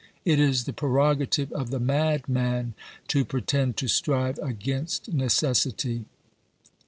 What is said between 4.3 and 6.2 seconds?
against necessity.